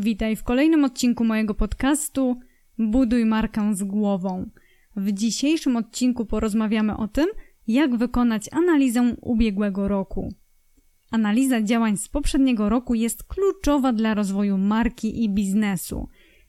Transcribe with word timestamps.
Witaj 0.00 0.36
w 0.36 0.42
kolejnym 0.42 0.84
odcinku 0.84 1.24
mojego 1.24 1.54
podcastu 1.54 2.36
Buduj 2.78 3.24
markę 3.24 3.74
z 3.74 3.82
głową. 3.82 4.50
W 4.96 5.12
dzisiejszym 5.12 5.76
odcinku 5.76 6.26
porozmawiamy 6.26 6.96
o 6.96 7.08
tym, 7.08 7.26
jak 7.66 7.96
wykonać 7.96 8.48
analizę 8.52 9.16
ubiegłego 9.20 9.88
roku. 9.88 10.34
Analiza 11.10 11.62
działań 11.62 11.96
z 11.96 12.08
poprzedniego 12.08 12.68
roku 12.68 12.94
jest 12.94 13.24
kluczowa 13.24 13.92
dla 13.92 14.14
rozwoju 14.14 14.58
marki 14.58 15.24
i 15.24 15.30
biznesu. 15.30 16.08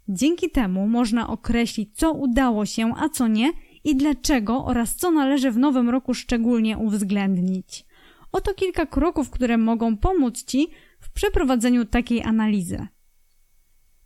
Dzięki 0.10 0.52
temu 0.52 0.88
można 0.88 1.28
określić, 1.28 1.90
co 1.98 2.12
udało 2.12 2.66
się, 2.66 2.94
a 2.98 3.10
co 3.10 3.28
nie 3.28 3.52
i 3.84 3.96
dlaczego 3.96 4.66
oraz 4.66 4.96
co 4.96 5.12
należy 5.12 5.52
w 5.52 5.58
nowym 5.58 5.90
roku 5.90 6.14
szczególnie 6.14 6.78
uwzględnić. 6.78 7.86
Oto 8.32 8.54
kilka 8.54 8.86
kroków, 8.86 9.30
które 9.30 9.58
mogą 9.58 9.98
pomóc 9.98 10.44
Ci 10.44 10.68
w 11.00 11.12
przeprowadzeniu 11.12 11.86
takiej 11.86 12.24
analizy. 12.24 12.88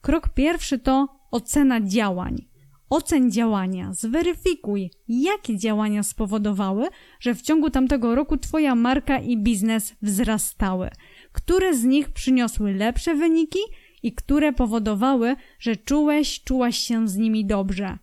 Krok 0.02 0.30
pierwszy 0.30 0.80
to 0.80 1.08
ocena 1.32 1.82
działań. 1.82 2.52
Oceń 2.90 3.32
działania, 3.32 3.94
zweryfikuj, 3.94 4.92
jakie 5.08 5.58
działania 5.58 6.04
spowodowały, 6.04 6.88
że 7.20 7.36
w 7.36 7.42
ciągu 7.42 7.70
tamtego 7.70 8.16
roku 8.16 8.38
Twoja 8.38 8.76
marka 8.76 9.20
i 9.20 9.38
biznes 9.38 9.96
wzrastały, 10.02 10.90
które 11.32 11.76
z 11.76 11.84
nich 11.84 12.10
przyniosły 12.10 12.74
lepsze 12.74 13.16
wyniki 13.16 13.60
i 14.04 14.14
które 14.14 14.54
powodowały, 14.54 15.36
że 15.60 15.76
czułeś, 15.76 16.44
czułaś 16.44 16.78
się 16.78 17.08
z 17.08 17.18
nimi 17.18 17.46
dobrze. 17.46 17.98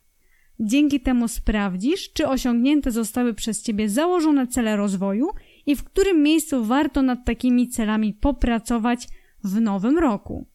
Dzięki 0.60 1.00
temu 1.00 1.28
sprawdzisz, 1.28 2.12
czy 2.12 2.28
osiągnięte 2.28 2.90
zostały 2.90 3.34
przez 3.34 3.62
Ciebie 3.62 3.88
założone 3.88 4.46
cele 4.46 4.76
rozwoju 4.76 5.28
i 5.66 5.76
w 5.76 5.84
którym 5.84 6.22
miejscu 6.22 6.64
warto 6.64 7.02
nad 7.02 7.24
takimi 7.24 7.68
celami 7.68 8.14
popracować 8.14 9.08
w 9.44 9.60
nowym 9.60 9.98
roku. 9.98 10.46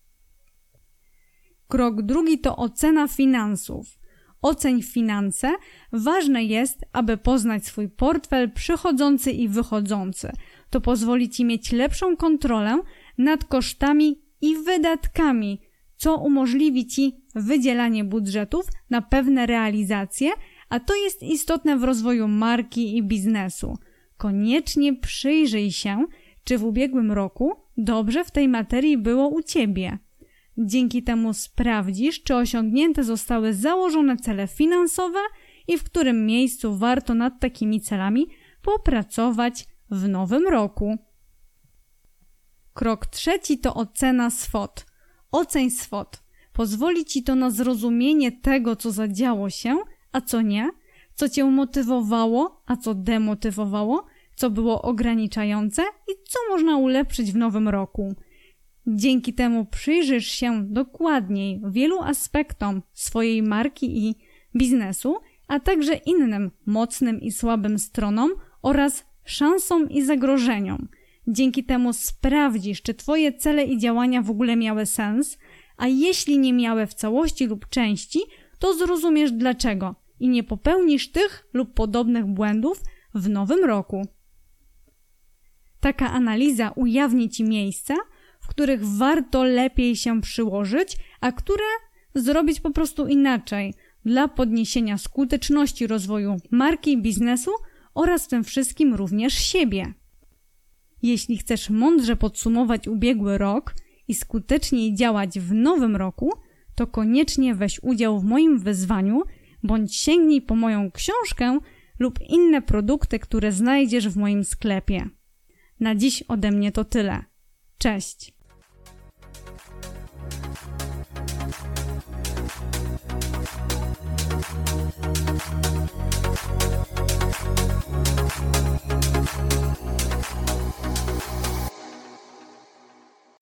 Krok 1.68 2.02
drugi 2.02 2.40
to 2.40 2.56
ocena 2.56 3.08
finansów. 3.08 4.00
Oceń 4.42 4.82
finanse. 4.82 5.54
Ważne 5.92 6.44
jest, 6.44 6.82
aby 6.94 7.18
poznać 7.18 7.66
swój 7.66 7.90
portfel 7.90 8.52
przychodzący 8.52 9.32
i 9.32 9.48
wychodzący. 9.48 10.32
To 10.70 10.82
pozwoli 10.82 11.30
Ci 11.30 11.46
mieć 11.46 11.72
lepszą 11.72 12.18
kontrolę 12.18 12.80
nad 13.18 13.46
kosztami 13.46 14.22
i 14.42 14.56
wydatkami, 14.56 15.62
co 15.96 16.18
umożliwi 16.18 16.88
Ci 16.88 17.16
wydzielanie 17.36 18.04
budżetów 18.04 18.66
na 18.90 19.02
pewne 19.02 19.46
realizacje, 19.46 20.32
a 20.70 20.80
to 20.80 20.96
jest 20.96 21.24
istotne 21.24 21.78
w 21.78 21.84
rozwoju 21.84 22.28
marki 22.28 22.98
i 22.98 23.04
biznesu. 23.04 23.78
Koniecznie 24.18 24.96
przyjrzyj 24.96 25.72
się, 25.72 26.06
czy 26.44 26.58
w 26.58 26.64
ubiegłym 26.64 27.12
roku 27.12 27.52
dobrze 27.78 28.24
w 28.24 28.32
tej 28.32 28.48
materii 28.48 28.98
było 28.98 29.28
u 29.28 29.42
Ciebie. 29.42 29.98
Dzięki 30.58 31.04
temu 31.04 31.34
sprawdzisz, 31.34 32.24
czy 32.24 32.36
osiągnięte 32.36 33.04
zostały 33.04 33.54
założone 33.54 34.18
cele 34.18 34.48
finansowe 34.48 35.20
i 35.68 35.78
w 35.78 35.84
którym 35.84 36.26
miejscu 36.26 36.78
warto 36.78 37.14
nad 37.14 37.40
takimi 37.40 37.82
celami 37.82 38.28
popracować 38.62 39.66
w 39.90 40.08
nowym 40.08 40.48
roku. 40.48 40.98
Krok 42.74 43.06
trzeci 43.06 43.60
to 43.60 43.74
ocena 43.74 44.30
swot. 44.30 44.86
Oceń 45.32 45.70
swot. 45.70 46.24
Pozwoli 46.54 47.06
ci 47.06 47.24
to 47.24 47.36
na 47.36 47.50
zrozumienie 47.50 48.32
tego, 48.32 48.76
co 48.76 48.92
zadziało 48.92 49.50
się, 49.50 49.78
a 50.12 50.22
co 50.22 50.42
nie, 50.42 50.70
co 51.16 51.30
cię 51.30 51.44
motywowało, 51.44 52.62
a 52.66 52.76
co 52.78 52.94
demotywowało, 52.94 54.06
co 54.36 54.50
było 54.50 54.82
ograniczające 54.82 55.82
i 55.82 56.12
co 56.28 56.40
można 56.50 56.78
ulepszyć 56.78 57.32
w 57.32 57.36
nowym 57.36 57.70
roku. 57.70 58.16
Dzięki 58.88 59.34
temu 59.34 59.66
przyjrzysz 59.66 60.28
się 60.28 60.64
dokładniej 60.64 61.62
wielu 61.70 62.00
aspektom 62.00 62.82
swojej 62.94 63.44
marki 63.44 64.08
i 64.08 64.16
biznesu, 64.56 65.18
a 65.48 65.60
także 65.60 65.96
innym 65.96 66.52
mocnym 66.66 67.22
i 67.22 67.32
słabym 67.32 67.80
stronom 67.80 68.32
oraz 68.62 69.06
szansom 69.26 69.90
i 69.90 70.02
zagrożeniom. 70.02 70.88
Dzięki 71.28 71.64
temu 71.64 71.94
sprawdzisz, 71.94 72.82
czy 72.82 72.94
Twoje 72.94 73.34
cele 73.34 73.64
i 73.64 73.78
działania 73.78 74.22
w 74.22 74.30
ogóle 74.30 74.56
miały 74.56 74.86
sens, 74.86 75.38
a 75.78 75.88
jeśli 75.88 76.40
nie 76.40 76.54
miały 76.54 76.88
w 76.88 76.94
całości 76.94 77.46
lub 77.46 77.70
części, 77.70 78.20
to 78.60 78.74
zrozumiesz 78.74 79.32
dlaczego 79.32 79.96
i 80.20 80.30
nie 80.30 80.44
popełnisz 80.44 81.12
tych 81.12 81.48
lub 81.54 81.74
podobnych 81.74 82.26
błędów 82.26 82.82
w 83.16 83.30
nowym 83.30 83.66
roku. 83.66 84.08
Taka 85.80 86.12
analiza 86.12 86.72
ujawni 86.76 87.30
Ci 87.30 87.44
miejsca, 87.44 87.96
w 88.44 88.48
których 88.48 88.86
warto 88.86 89.44
lepiej 89.44 89.96
się 89.96 90.22
przyłożyć, 90.22 90.98
a 91.22 91.32
które 91.32 91.64
zrobić 92.16 92.60
po 92.60 92.72
prostu 92.72 93.08
inaczej 93.08 93.74
dla 94.06 94.28
podniesienia 94.28 94.98
skuteczności 94.98 95.88
rozwoju 95.88 96.38
marki 96.52 97.02
biznesu 97.02 97.52
oraz 97.94 98.26
w 98.26 98.28
tym 98.28 98.44
wszystkim 98.44 98.94
również 98.94 99.34
siebie. 99.34 99.94
Jeśli 101.02 101.38
chcesz 101.38 101.70
mądrze 101.70 102.16
podsumować 102.16 102.88
ubiegły 102.88 103.38
rok 103.38 103.76
i 104.08 104.14
skuteczniej 104.14 104.96
działać 104.96 105.40
w 105.40 105.54
nowym 105.54 105.96
roku, 105.96 106.34
to 106.76 106.88
koniecznie 106.88 107.56
weź 107.56 107.80
udział 107.84 108.20
w 108.20 108.24
moim 108.24 108.60
wyzwaniu 108.60 109.22
bądź 109.64 109.96
sięgnij 109.96 110.42
po 110.42 110.56
moją 110.56 110.92
książkę 110.92 111.60
lub 112.00 112.20
inne 112.30 112.62
produkty, 112.62 113.20
które 113.20 113.52
znajdziesz 113.52 114.10
w 114.10 114.18
moim 114.18 114.44
sklepie. 114.44 115.10
Na 115.80 115.96
dziś 115.96 116.24
ode 116.28 116.52
mnie 116.52 116.72
to 116.72 116.86
tyle. 116.86 117.24
Cześć! 117.78 118.33